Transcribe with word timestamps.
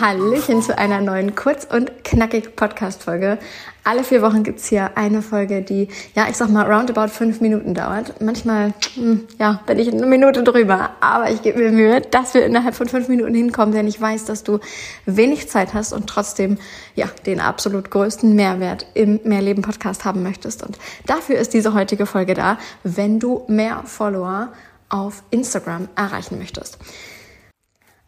Hallöchen 0.00 0.62
zu 0.62 0.78
einer 0.78 1.02
neuen 1.02 1.34
kurz- 1.34 1.66
und 1.66 2.04
knackig 2.04 2.56
Podcast-Folge. 2.56 3.38
Alle 3.84 4.02
vier 4.02 4.22
Wochen 4.22 4.42
gibt's 4.42 4.66
hier 4.66 4.96
eine 4.96 5.20
Folge, 5.20 5.60
die, 5.60 5.88
ja, 6.14 6.26
ich 6.30 6.36
sag 6.36 6.48
mal, 6.48 6.70
roundabout 6.70 7.08
fünf 7.08 7.42
Minuten 7.42 7.74
dauert. 7.74 8.18
Manchmal, 8.22 8.72
hm, 8.94 9.28
ja, 9.38 9.60
bin 9.66 9.78
ich 9.78 9.92
eine 9.92 10.06
Minute 10.06 10.42
drüber, 10.42 10.90
aber 11.00 11.30
ich 11.30 11.42
gebe 11.42 11.58
mir 11.58 11.70
Mühe, 11.70 12.00
dass 12.00 12.32
wir 12.32 12.46
innerhalb 12.46 12.74
von 12.74 12.88
fünf 12.88 13.08
Minuten 13.08 13.34
hinkommen, 13.34 13.74
denn 13.74 13.86
ich 13.86 14.00
weiß, 14.00 14.24
dass 14.24 14.42
du 14.42 14.58
wenig 15.04 15.50
Zeit 15.50 15.74
hast 15.74 15.92
und 15.92 16.06
trotzdem, 16.06 16.56
ja, 16.94 17.06
den 17.26 17.40
absolut 17.40 17.90
größten 17.90 18.34
Mehrwert 18.34 18.86
im 18.94 19.20
Mehrleben-Podcast 19.24 20.06
haben 20.06 20.22
möchtest. 20.22 20.62
Und 20.62 20.78
dafür 21.06 21.38
ist 21.38 21.52
diese 21.52 21.74
heutige 21.74 22.06
Folge 22.06 22.32
da, 22.32 22.58
wenn 22.84 23.18
du 23.18 23.44
mehr 23.48 23.82
Follower 23.84 24.48
auf 24.88 25.22
Instagram 25.30 25.88
erreichen 25.94 26.38
möchtest. 26.38 26.78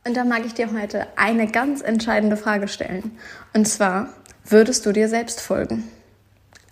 Und 0.05 0.17
da 0.17 0.25
mag 0.25 0.45
ich 0.45 0.55
dir 0.55 0.73
heute 0.73 1.07
eine 1.15 1.47
ganz 1.47 1.81
entscheidende 1.81 2.37
Frage 2.37 2.67
stellen. 2.67 3.13
Und 3.55 3.69
zwar, 3.69 4.09
würdest 4.45 4.85
du 4.85 4.93
dir 4.93 5.09
selbst 5.09 5.41
folgen? 5.41 5.85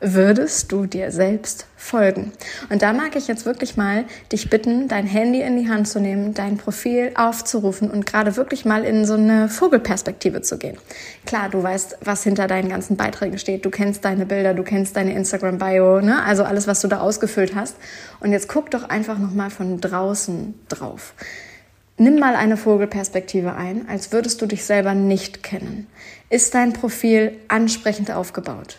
Würdest 0.03 0.73
du 0.73 0.87
dir 0.87 1.13
selbst 1.13 1.67
folgen? 1.77 2.33
Und 2.71 2.81
da 2.81 2.93
mag 2.93 3.15
ich 3.17 3.29
jetzt 3.29 3.45
wirklich 3.47 3.77
mal 3.77 4.07
dich 4.33 4.51
bitten, 4.51 4.89
dein 4.89 5.07
Handy 5.07 5.43
in 5.43 5.59
die 5.59 5.69
Hand 5.69 5.87
zu 5.87 6.01
nehmen, 6.01 6.33
dein 6.35 6.57
Profil 6.57 7.13
aufzurufen 7.15 7.91
und 7.91 8.05
gerade 8.07 8.35
wirklich 8.37 8.65
mal 8.65 8.85
in 8.85 9.05
so 9.05 9.15
eine 9.15 9.49
Vogelperspektive 9.49 10.41
zu 10.41 10.57
gehen. 10.57 10.79
Klar, 11.27 11.51
du 11.51 11.63
weißt, 11.63 11.99
was 12.01 12.25
hinter 12.25 12.49
deinen 12.49 12.71
ganzen 12.71 12.97
Beiträgen 12.97 13.39
steht. 13.39 13.65
Du 13.65 13.71
kennst 13.71 14.05
deine 14.05 14.25
Bilder, 14.27 14.55
du 14.55 14.63
kennst 14.65 14.97
deine 14.97 15.15
Instagram-Bio, 15.15 16.01
ne? 16.01 16.25
Also 16.25 16.45
alles, 16.45 16.67
was 16.67 16.81
du 16.81 16.89
da 16.89 17.01
ausgefüllt 17.01 17.55
hast. 17.55 17.77
Und 18.21 18.33
jetzt 18.33 18.49
guck 18.49 18.71
doch 18.71 18.89
einfach 18.89 19.19
nochmal 19.19 19.51
von 19.51 19.81
draußen 19.81 20.55
drauf. 20.69 21.13
Nimm 22.01 22.19
mal 22.19 22.35
eine 22.35 22.57
Vogelperspektive 22.57 23.57
ein, 23.57 23.87
als 23.87 24.11
würdest 24.11 24.41
du 24.41 24.47
dich 24.47 24.65
selber 24.65 24.95
nicht 24.95 25.43
kennen. 25.43 25.87
Ist 26.31 26.55
dein 26.55 26.73
Profil 26.73 27.37
ansprechend 27.49 28.11
aufgebaut? 28.11 28.79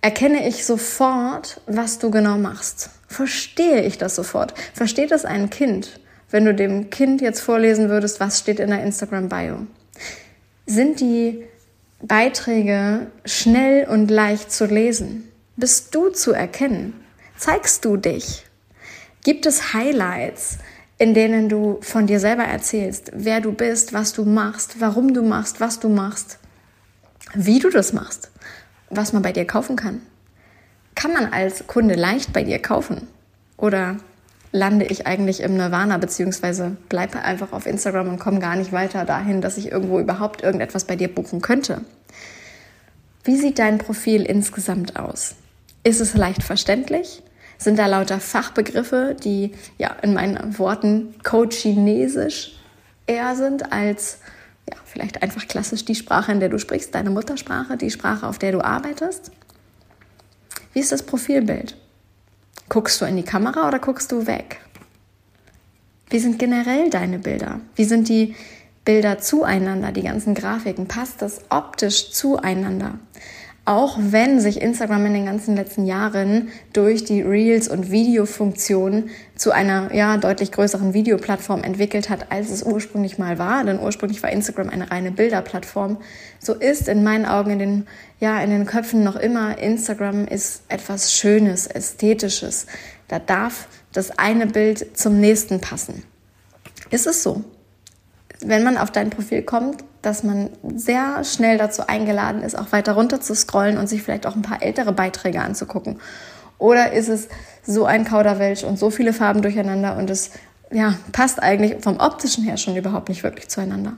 Erkenne 0.00 0.46
ich 0.46 0.64
sofort, 0.64 1.60
was 1.66 1.98
du 1.98 2.12
genau 2.12 2.38
machst? 2.38 2.90
Verstehe 3.08 3.82
ich 3.82 3.98
das 3.98 4.14
sofort? 4.14 4.54
Versteht 4.74 5.10
das 5.10 5.24
ein 5.24 5.50
Kind, 5.50 5.98
wenn 6.30 6.44
du 6.44 6.54
dem 6.54 6.88
Kind 6.88 7.20
jetzt 7.20 7.40
vorlesen 7.40 7.88
würdest, 7.88 8.20
was 8.20 8.38
steht 8.38 8.60
in 8.60 8.70
der 8.70 8.84
Instagram-Bio? 8.84 9.66
Sind 10.66 11.00
die 11.00 11.42
Beiträge 12.00 13.08
schnell 13.24 13.88
und 13.88 14.08
leicht 14.08 14.52
zu 14.52 14.66
lesen? 14.66 15.28
Bist 15.56 15.96
du 15.96 16.10
zu 16.10 16.30
erkennen? 16.30 16.94
Zeigst 17.36 17.84
du 17.84 17.96
dich? 17.96 18.44
Gibt 19.24 19.46
es 19.46 19.74
Highlights? 19.74 20.58
In 21.00 21.14
denen 21.14 21.48
du 21.48 21.78
von 21.80 22.06
dir 22.06 22.20
selber 22.20 22.44
erzählst, 22.44 23.10
wer 23.14 23.40
du 23.40 23.52
bist, 23.52 23.94
was 23.94 24.12
du 24.12 24.26
machst, 24.26 24.82
warum 24.82 25.14
du 25.14 25.22
machst, 25.22 25.58
was 25.58 25.80
du 25.80 25.88
machst, 25.88 26.38
wie 27.32 27.58
du 27.58 27.70
das 27.70 27.94
machst, 27.94 28.30
was 28.90 29.14
man 29.14 29.22
bei 29.22 29.32
dir 29.32 29.46
kaufen 29.46 29.76
kann. 29.76 30.02
Kann 30.94 31.14
man 31.14 31.32
als 31.32 31.66
Kunde 31.66 31.94
leicht 31.94 32.34
bei 32.34 32.44
dir 32.44 32.58
kaufen? 32.58 33.08
Oder 33.56 33.96
lande 34.52 34.84
ich 34.84 35.06
eigentlich 35.06 35.40
im 35.40 35.56
Nirvana, 35.56 35.96
beziehungsweise 35.96 36.76
bleibe 36.90 37.22
einfach 37.22 37.52
auf 37.52 37.64
Instagram 37.64 38.10
und 38.10 38.18
komme 38.18 38.38
gar 38.38 38.56
nicht 38.56 38.70
weiter 38.70 39.06
dahin, 39.06 39.40
dass 39.40 39.56
ich 39.56 39.72
irgendwo 39.72 40.00
überhaupt 40.00 40.42
irgendetwas 40.42 40.84
bei 40.84 40.96
dir 40.96 41.08
buchen 41.08 41.40
könnte? 41.40 41.80
Wie 43.24 43.36
sieht 43.36 43.58
dein 43.58 43.78
Profil 43.78 44.26
insgesamt 44.26 44.96
aus? 44.96 45.34
Ist 45.82 46.02
es 46.02 46.12
leicht 46.12 46.42
verständlich? 46.42 47.22
Sind 47.60 47.78
da 47.78 47.86
lauter 47.86 48.20
Fachbegriffe, 48.20 49.14
die 49.22 49.52
ja 49.78 49.90
in 50.02 50.14
meinen 50.14 50.58
Worten 50.58 51.14
Code-Chinesisch 51.22 52.56
eher 53.06 53.36
sind 53.36 53.70
als 53.70 54.18
ja, 54.68 54.76
vielleicht 54.84 55.22
einfach 55.22 55.46
klassisch 55.46 55.84
die 55.84 55.94
Sprache, 55.94 56.32
in 56.32 56.40
der 56.40 56.48
du 56.48 56.58
sprichst, 56.58 56.94
deine 56.94 57.10
Muttersprache, 57.10 57.76
die 57.76 57.90
Sprache, 57.90 58.26
auf 58.26 58.38
der 58.38 58.52
du 58.52 58.62
arbeitest. 58.62 59.30
Wie 60.72 60.80
ist 60.80 60.92
das 60.92 61.04
Profilbild? 61.04 61.76
Guckst 62.68 63.00
du 63.00 63.04
in 63.04 63.16
die 63.16 63.24
Kamera 63.24 63.68
oder 63.68 63.78
guckst 63.78 64.10
du 64.10 64.26
weg? 64.26 64.60
Wie 66.08 66.18
sind 66.18 66.38
generell 66.38 66.88
deine 66.88 67.18
Bilder? 67.18 67.60
Wie 67.74 67.84
sind 67.84 68.08
die 68.08 68.34
Bilder 68.84 69.18
zueinander, 69.18 69.92
die 69.92 70.02
ganzen 70.02 70.34
Grafiken? 70.34 70.88
Passt 70.88 71.20
das 71.20 71.42
optisch 71.50 72.12
zueinander? 72.12 72.98
Auch 73.70 73.96
wenn 74.00 74.40
sich 74.40 74.60
Instagram 74.60 75.06
in 75.06 75.14
den 75.14 75.26
ganzen 75.26 75.54
letzten 75.54 75.86
Jahren 75.86 76.48
durch 76.72 77.04
die 77.04 77.22
Reels 77.22 77.68
und 77.68 77.92
Videofunktion 77.92 79.10
zu 79.36 79.52
einer 79.52 79.94
ja 79.94 80.16
deutlich 80.16 80.50
größeren 80.50 80.92
Videoplattform 80.92 81.62
entwickelt 81.62 82.10
hat, 82.10 82.32
als 82.32 82.50
es 82.50 82.64
ursprünglich 82.64 83.18
mal 83.18 83.38
war, 83.38 83.62
denn 83.62 83.78
ursprünglich 83.78 84.24
war 84.24 84.30
Instagram 84.30 84.70
eine 84.70 84.90
reine 84.90 85.12
Bilderplattform, 85.12 85.98
so 86.40 86.52
ist 86.52 86.88
in 86.88 87.04
meinen 87.04 87.26
Augen 87.26 87.50
in 87.52 87.58
den 87.60 87.86
ja 88.18 88.40
in 88.40 88.50
den 88.50 88.66
Köpfen 88.66 89.04
noch 89.04 89.14
immer 89.14 89.56
Instagram 89.58 90.26
ist 90.26 90.64
etwas 90.66 91.12
Schönes, 91.12 91.68
ästhetisches. 91.68 92.66
Da 93.06 93.20
darf 93.20 93.68
das 93.92 94.18
eine 94.18 94.48
Bild 94.48 94.98
zum 94.98 95.20
nächsten 95.20 95.60
passen. 95.60 96.02
Ist 96.90 97.06
es 97.06 97.22
so? 97.22 97.44
wenn 98.42 98.62
man 98.62 98.78
auf 98.78 98.90
dein 98.90 99.10
Profil 99.10 99.42
kommt, 99.42 99.84
dass 100.02 100.22
man 100.22 100.50
sehr 100.74 101.24
schnell 101.24 101.58
dazu 101.58 101.86
eingeladen 101.86 102.42
ist, 102.42 102.58
auch 102.58 102.72
weiter 102.72 102.92
runter 102.92 103.20
zu 103.20 103.34
scrollen 103.34 103.78
und 103.78 103.88
sich 103.88 104.02
vielleicht 104.02 104.26
auch 104.26 104.36
ein 104.36 104.42
paar 104.42 104.62
ältere 104.62 104.92
Beiträge 104.92 105.40
anzugucken? 105.40 106.00
Oder 106.58 106.92
ist 106.92 107.08
es 107.08 107.28
so 107.62 107.84
ein 107.86 108.04
Kauderwelsch 108.04 108.64
und 108.64 108.78
so 108.78 108.90
viele 108.90 109.12
Farben 109.12 109.42
durcheinander 109.42 109.96
und 109.96 110.10
es 110.10 110.30
ja, 110.72 110.94
passt 111.12 111.42
eigentlich 111.42 111.82
vom 111.82 111.98
optischen 111.98 112.44
her 112.44 112.56
schon 112.56 112.76
überhaupt 112.76 113.08
nicht 113.08 113.22
wirklich 113.22 113.48
zueinander? 113.48 113.94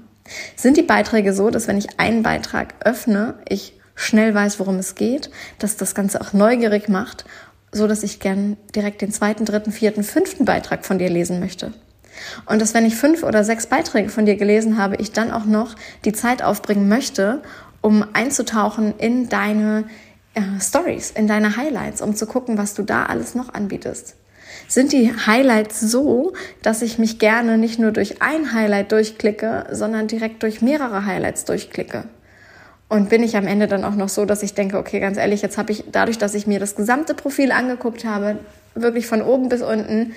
Sind 0.57 0.77
die 0.77 0.83
Beiträge 0.83 1.35
so, 1.35 1.51
dass 1.51 1.69
wenn 1.69 1.79
ich 1.79 1.99
einen 1.99 2.23
Beitrag 2.23 2.75
öffne, 2.85 3.35
ich 3.49 3.75
schnell 3.95 4.35
weiß, 4.35 4.59
worum 4.59 4.77
es 4.77 4.95
geht, 4.95 5.31
dass 5.59 5.77
das 5.77 5.95
Ganze 5.95 6.21
auch 6.21 6.33
neugierig 6.33 6.89
macht, 6.89 7.25
so 7.73 7.87
dass 7.87 8.03
ich 8.03 8.21
gern 8.21 8.57
direkt 8.75 9.03
den 9.03 9.13
zweiten, 9.13 9.45
dritten, 9.45 9.73
vierten, 9.73 10.05
fünften 10.05 10.45
Beitrag 10.45 10.85
von 10.85 10.99
dir 10.99 11.11
lesen 11.11 11.41
möchte? 11.41 11.73
Und 12.47 12.61
dass 12.61 12.75
wenn 12.75 12.87
ich 12.87 12.97
fünf 12.97 13.23
oder 13.23 13.45
sechs 13.45 13.67
Beiträge 13.67 14.09
von 14.09 14.27
dir 14.27 14.37
gelesen 14.37 14.79
habe, 14.79 14.97
ich 14.97 15.13
dann 15.13 15.31
auch 15.31 15.45
noch 15.45 15.75
die 16.05 16.13
Zeit 16.13 16.43
aufbringen 16.43 16.89
möchte, 16.89 17.43
um 17.81 18.05
einzutauchen 18.13 18.95
in 18.99 19.29
deine 19.29 19.85
äh, 20.35 20.41
Stories, 20.61 21.11
in 21.11 21.27
deine 21.27 21.57
Highlights, 21.57 22.01
um 22.01 22.15
zu 22.15 22.27
gucken, 22.27 22.59
was 22.59 22.75
du 22.75 22.83
da 22.83 23.07
alles 23.07 23.35
noch 23.35 23.53
anbietest. 23.53 24.17
Sind 24.69 24.93
die 24.93 25.13
Highlights 25.27 25.81
so, 25.81 26.33
dass 26.63 26.83
ich 26.83 26.99
mich 26.99 27.19
gerne 27.19 27.59
nicht 27.59 27.79
nur 27.79 27.91
durch 27.91 28.23
ein 28.23 28.53
Highlight 28.53 28.93
durchklicke, 28.93 29.67
sondern 29.71 30.09
direkt 30.09 30.43
durch 30.43 30.63
mehrere 30.63 31.05
Highlights 31.05 31.45
durchklicke? 31.45 32.05
Und 32.89 33.09
bin 33.09 33.23
ich 33.23 33.37
am 33.37 33.47
Ende 33.47 33.69
dann 33.69 33.85
auch 33.85 33.95
noch 33.95 34.11
so, 34.11 34.27
dass 34.27 34.43
ich 34.43 34.55
denke, 34.55 34.79
okay, 34.79 35.01
ganz 35.01 35.17
ehrlich, 35.17 35.41
jetzt 35.41 35.57
habe 35.57 35.73
ich 35.73 35.85
dadurch, 35.91 36.19
dass 36.19 36.35
ich 36.35 36.47
mir 36.47 36.61
das 36.61 36.77
gesamte 36.77 37.15
Profil 37.15 37.51
angeguckt 37.51 38.05
habe, 38.05 38.39
wirklich 38.75 39.07
von 39.07 39.23
oben 39.23 39.49
bis 39.49 39.63
unten 39.63 40.13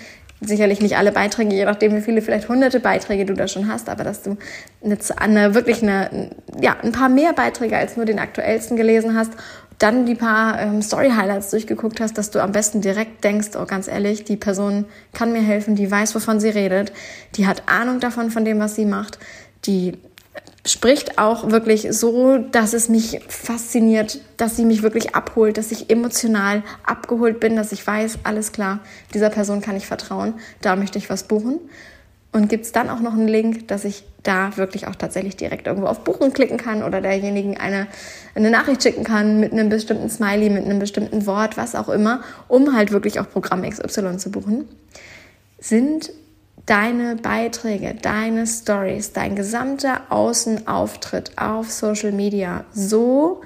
sicherlich 0.48 0.82
nicht 0.82 0.98
alle 0.98 1.12
Beiträge, 1.12 1.54
je 1.54 1.66
nachdem, 1.66 1.96
wie 1.96 2.02
viele, 2.02 2.22
vielleicht 2.22 2.50
hunderte 2.50 2.80
Beiträge 2.80 3.26
du 3.26 3.34
da 3.34 3.48
schon 3.48 3.68
hast, 3.68 3.90
aber 3.90 4.04
dass 4.04 4.24
du 4.24 4.38
eine, 4.84 4.98
eine, 5.18 5.56
wirklich 5.56 5.82
eine, 5.82 6.32
ja, 6.60 6.76
ein 6.82 6.92
paar 6.92 7.10
mehr 7.10 7.34
Beiträge 7.34 7.78
als 7.78 7.98
nur 7.98 8.06
den 8.06 8.20
aktuellsten 8.20 8.78
gelesen 8.78 9.16
hast, 9.18 9.32
dann 9.80 10.06
die 10.06 10.16
paar 10.16 10.62
ähm, 10.62 10.82
Story-Highlights 10.82 11.52
durchgeguckt 11.52 12.00
hast, 12.00 12.18
dass 12.18 12.32
du 12.32 12.42
am 12.42 12.52
besten 12.52 12.82
direkt 12.82 13.24
denkst, 13.24 13.50
oh 13.60 13.66
ganz 13.66 13.88
ehrlich, 13.88 14.24
die 14.24 14.38
Person 14.38 14.86
kann 15.14 15.34
mir 15.34 15.42
helfen, 15.42 15.76
die 15.76 15.90
weiß, 15.90 16.16
wovon 16.16 16.40
sie 16.40 16.50
redet, 16.50 16.94
die 17.36 17.46
hat 17.46 17.64
Ahnung 17.66 18.00
davon, 18.00 18.32
von 18.32 18.46
dem, 18.46 18.60
was 18.60 18.76
sie 18.76 18.86
macht, 18.86 19.20
die 19.66 19.94
spricht 20.66 21.20
auch 21.20 21.52
wirklich 21.52 21.88
so, 21.92 22.40
dass 22.40 22.74
es 22.74 22.90
mich 22.90 23.20
fasziniert, 23.28 24.20
dass 24.38 24.56
sie 24.56 24.66
mich 24.66 24.82
wirklich 24.82 25.14
abholt, 25.14 25.58
dass 25.58 25.72
ich 25.72 25.90
emotional 25.90 26.64
abgeholt 26.84 27.40
bin, 27.40 27.56
dass 27.56 27.72
ich 27.72 27.86
weiß, 27.86 28.20
alles 28.24 28.52
klar, 28.52 28.80
dieser 29.14 29.30
Person 29.30 29.62
kann 29.62 29.76
ich 29.76 29.86
vertrauen, 29.86 30.34
da 30.62 30.76
möchte 30.76 30.98
ich 30.98 31.10
was 31.10 31.24
buchen. 31.24 31.60
Und 32.32 32.50
gibt 32.50 32.66
es 32.66 32.74
dann 32.74 32.90
auch 32.90 33.00
noch 33.00 33.14
einen 33.14 33.30
Link, 33.30 33.70
dass 33.70 33.86
ich 33.86 34.04
da 34.24 34.58
wirklich 34.58 34.88
auch 34.88 34.96
tatsächlich 34.96 35.38
direkt 35.38 35.68
irgendwo 35.68 35.88
auf 35.88 36.04
Buchen 36.04 36.34
klicken 36.34 36.58
kann 36.58 36.84
oder 36.84 37.00
derjenigen 37.00 37.56
eine, 37.56 37.88
eine 38.34 38.50
Nachricht 38.50 38.84
schicken 38.84 39.06
kann 39.06 39.40
mit 39.40 39.54
einem 39.54 39.70
bestimmten 39.70 40.10
Smiley, 40.10 40.50
mit 40.50 40.66
einem 40.66 40.80
bestimmten 40.80 41.26
Wort, 41.28 41.56
was 41.56 41.76
auch 41.76 41.88
immer, 41.88 42.24
um 42.50 42.76
halt 42.76 42.92
wirklich 42.92 43.22
auch 43.22 43.30
Programm 43.30 43.62
XY 43.62 44.18
zu 44.18 44.32
buchen. 44.32 44.68
sind 45.60 46.12
deine 46.66 47.16
Beiträge, 47.16 47.96
deine 48.02 48.48
Stories, 48.48 49.14
dein 49.14 49.36
gesamter 49.36 50.02
Außenauftritt 50.10 51.38
auf 51.38 51.72
Social 51.72 52.12
Media 52.12 52.66
so, 52.74 53.42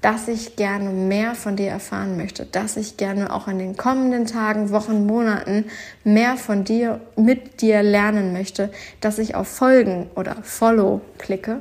dass 0.00 0.26
ich 0.26 0.56
gerne 0.56 0.90
mehr 0.90 1.34
von 1.34 1.54
dir 1.56 1.68
erfahren 1.68 2.16
möchte, 2.16 2.44
dass 2.44 2.76
ich 2.76 2.96
gerne 2.96 3.32
auch 3.32 3.46
in 3.46 3.58
den 3.58 3.76
kommenden 3.76 4.26
Tagen, 4.26 4.70
Wochen, 4.70 5.06
Monaten 5.06 5.66
mehr 6.02 6.36
von 6.36 6.64
dir, 6.64 7.00
mit 7.16 7.62
dir 7.62 7.82
lernen 7.82 8.32
möchte, 8.32 8.70
dass 9.00 9.18
ich 9.18 9.36
auf 9.36 9.46
Folgen 9.46 10.10
oder 10.16 10.36
Follow 10.42 11.00
klicke 11.18 11.60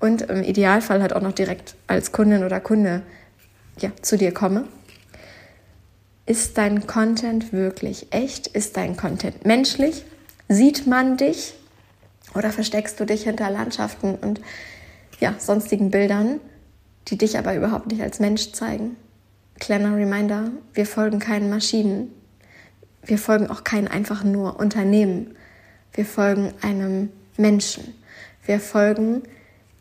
und 0.00 0.22
im 0.22 0.42
Idealfall 0.42 1.02
halt 1.02 1.12
auch 1.12 1.20
noch 1.20 1.32
direkt 1.32 1.76
als 1.86 2.12
Kundin 2.12 2.44
oder 2.44 2.60
Kunde 2.60 3.02
ja, 3.78 3.90
zu 4.00 4.16
dir 4.16 4.32
komme. 4.32 4.64
Ist 6.24 6.58
dein 6.58 6.86
Content 6.86 7.52
wirklich 7.52 8.08
echt? 8.10 8.46
Ist 8.48 8.76
dein 8.78 8.96
Content 8.96 9.44
menschlich? 9.44 10.04
Sieht 10.48 10.86
man 10.86 11.16
dich? 11.16 11.54
Oder 12.34 12.50
versteckst 12.50 13.00
du 13.00 13.06
dich 13.06 13.24
hinter 13.24 13.50
Landschaften 13.50 14.14
und 14.16 14.40
ja, 15.20 15.34
sonstigen 15.38 15.90
Bildern? 15.90 16.40
die 17.08 17.18
dich 17.18 17.38
aber 17.38 17.54
überhaupt 17.54 17.86
nicht 17.86 18.02
als 18.02 18.18
Mensch 18.18 18.52
zeigen. 18.52 18.96
Kleiner 19.58 19.96
Reminder, 19.96 20.50
wir 20.74 20.86
folgen 20.86 21.18
keinen 21.18 21.48
Maschinen. 21.48 22.12
Wir 23.04 23.18
folgen 23.18 23.48
auch 23.48 23.64
kein 23.64 23.88
einfach 23.88 24.24
nur 24.24 24.58
Unternehmen. 24.58 25.36
Wir 25.92 26.04
folgen 26.04 26.52
einem 26.60 27.10
Menschen. 27.36 27.94
Wir 28.44 28.60
folgen 28.60 29.22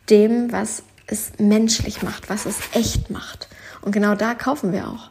dem, 0.09 0.51
was 0.51 0.83
es 1.07 1.33
menschlich 1.39 2.03
macht, 2.03 2.29
was 2.29 2.45
es 2.45 2.57
echt 2.73 3.09
macht. 3.09 3.49
Und 3.81 3.91
genau 3.91 4.15
da 4.15 4.33
kaufen 4.35 4.71
wir 4.71 4.87
auch. 4.87 5.09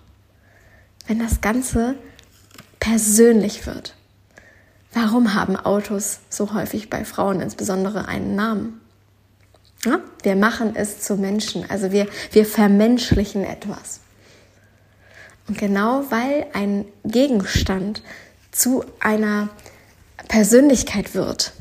Wenn 1.06 1.18
das 1.18 1.40
Ganze 1.40 1.96
persönlich 2.80 3.66
wird. 3.66 3.94
Warum 4.94 5.34
haben 5.34 5.56
Autos 5.56 6.20
so 6.30 6.54
häufig 6.54 6.88
bei 6.88 7.04
Frauen 7.04 7.40
insbesondere 7.40 8.06
einen 8.06 8.36
Namen? 8.36 8.80
Ja? 9.84 9.98
Wir 10.22 10.36
machen 10.36 10.76
es 10.76 11.00
zu 11.00 11.16
Menschen, 11.16 11.68
also 11.68 11.90
wir, 11.90 12.06
wir 12.30 12.46
vermenschlichen 12.46 13.44
etwas. 13.44 14.00
Und 15.48 15.58
genau 15.58 16.04
weil 16.10 16.46
ein 16.54 16.86
Gegenstand 17.04 18.02
zu 18.52 18.84
einer 19.00 19.50
Persönlichkeit 20.28 21.14
wird, 21.14 21.52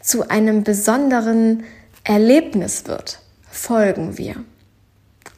zu 0.00 0.28
einem 0.28 0.62
besonderen 0.62 1.64
Erlebnis 2.04 2.86
wird, 2.86 3.20
folgen 3.50 4.18
wir 4.18 4.36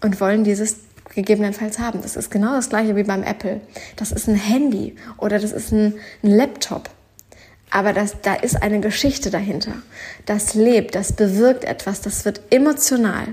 und 0.02 0.20
wollen 0.20 0.44
dieses 0.44 0.76
gegebenenfalls 1.14 1.78
haben. 1.78 2.02
Das 2.02 2.16
ist 2.16 2.30
genau 2.30 2.54
das 2.54 2.68
gleiche 2.68 2.96
wie 2.96 3.02
beim 3.02 3.22
Apple. 3.22 3.60
Das 3.96 4.12
ist 4.12 4.28
ein 4.28 4.34
Handy 4.34 4.96
oder 5.16 5.38
das 5.38 5.52
ist 5.52 5.72
ein, 5.72 5.94
ein 6.22 6.30
Laptop. 6.30 6.90
Aber 7.70 7.92
das, 7.92 8.16
da 8.22 8.34
ist 8.34 8.62
eine 8.62 8.80
Geschichte 8.80 9.30
dahinter. 9.30 9.72
Das 10.26 10.54
lebt, 10.54 10.94
das 10.94 11.12
bewirkt 11.12 11.64
etwas, 11.64 12.00
das 12.00 12.24
wird 12.24 12.40
emotional. 12.50 13.28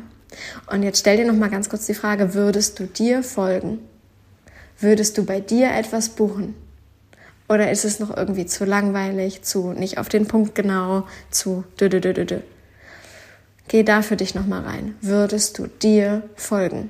Und 0.68 0.84
jetzt 0.84 1.00
stell 1.00 1.18
dir 1.18 1.26
noch 1.26 1.36
mal 1.36 1.50
ganz 1.50 1.70
kurz 1.70 1.86
die 1.86 1.94
Frage, 1.94 2.34
würdest 2.34 2.80
du 2.80 2.86
dir 2.86 3.24
folgen? 3.24 3.80
Würdest 4.80 5.18
du 5.18 5.26
bei 5.26 5.40
dir 5.40 5.72
etwas 5.72 6.10
buchen? 6.10 6.56
Oder 7.48 7.72
ist 7.72 7.86
es 7.86 8.00
noch 8.00 8.16
irgendwie 8.16 8.46
zu 8.46 8.66
langweilig, 8.66 9.44
zu 9.44 9.72
nicht 9.72 9.98
auf 10.00 10.10
den 10.10 10.28
Punkt 10.28 10.56
genau, 10.56 11.08
zu 11.30 11.64
dü 11.80 11.90
dü 11.90 12.02
dü 12.02 12.14
dü 12.14 12.26
dü? 12.26 12.40
Geh 13.68 13.84
da 13.84 14.02
für 14.02 14.16
dich 14.16 14.36
noch 14.36 14.46
mal 14.46 14.62
rein. 14.62 14.96
Würdest 15.02 15.58
du 15.58 15.68
dir 15.68 16.24
folgen? 16.36 16.90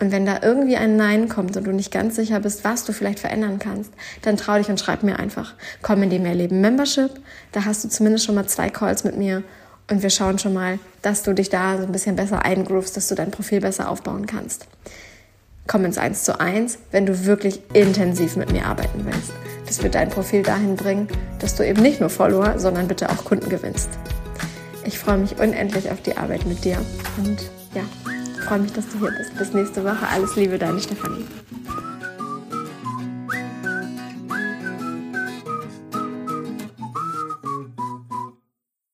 Und 0.00 0.12
wenn 0.12 0.26
da 0.26 0.40
irgendwie 0.42 0.76
ein 0.76 0.96
Nein 0.96 1.28
kommt 1.28 1.56
und 1.56 1.64
du 1.64 1.72
nicht 1.72 1.90
ganz 1.90 2.16
sicher 2.16 2.40
bist, 2.40 2.64
was 2.64 2.84
du 2.84 2.92
vielleicht 2.92 3.18
verändern 3.18 3.58
kannst, 3.58 3.90
dann 4.22 4.36
trau 4.36 4.58
dich 4.58 4.68
und 4.68 4.78
schreib 4.78 5.02
mir 5.02 5.18
einfach. 5.18 5.54
Komm 5.80 6.02
in 6.02 6.10
die 6.10 6.18
Mehrleben 6.18 6.60
Membership. 6.60 7.10
Da 7.52 7.64
hast 7.64 7.84
du 7.84 7.88
zumindest 7.88 8.26
schon 8.26 8.34
mal 8.34 8.46
zwei 8.46 8.68
Calls 8.68 9.04
mit 9.04 9.16
mir 9.16 9.42
und 9.90 10.02
wir 10.02 10.10
schauen 10.10 10.38
schon 10.38 10.52
mal, 10.52 10.78
dass 11.02 11.22
du 11.22 11.32
dich 11.32 11.48
da 11.48 11.78
so 11.78 11.84
ein 11.84 11.92
bisschen 11.92 12.16
besser 12.16 12.44
eingroovst, 12.44 12.96
dass 12.96 13.08
du 13.08 13.14
dein 13.14 13.30
Profil 13.30 13.60
besser 13.60 13.88
aufbauen 13.88 14.26
kannst. 14.26 14.66
Komm 15.66 15.84
ins 15.84 15.98
1 15.98 16.24
zu 16.24 16.38
1, 16.38 16.78
wenn 16.90 17.06
du 17.06 17.24
wirklich 17.24 17.60
intensiv 17.72 18.36
mit 18.36 18.52
mir 18.52 18.66
arbeiten 18.66 19.04
willst. 19.04 19.32
Das 19.66 19.82
wird 19.82 19.94
dein 19.94 20.10
Profil 20.10 20.42
dahin 20.42 20.76
bringen, 20.76 21.08
dass 21.40 21.56
du 21.56 21.66
eben 21.66 21.82
nicht 21.82 22.00
nur 22.00 22.10
Follower, 22.10 22.58
sondern 22.58 22.86
bitte 22.86 23.10
auch 23.10 23.24
Kunden 23.24 23.48
gewinnst. 23.48 23.88
Ich 24.84 24.98
freue 24.98 25.18
mich 25.18 25.38
unendlich 25.38 25.90
auf 25.90 26.00
die 26.02 26.16
Arbeit 26.16 26.46
mit 26.46 26.64
dir 26.64 26.78
und 27.18 27.38
ja, 27.74 27.82
freue 28.46 28.60
mich, 28.60 28.72
dass 28.72 28.86
du 28.88 29.00
hier 29.00 29.10
bist. 29.18 29.36
Bis 29.36 29.52
nächste 29.52 29.82
Woche. 29.82 30.06
Alles 30.08 30.36
Liebe, 30.36 30.56
deine 30.56 30.80
Stefanie. 30.80 31.24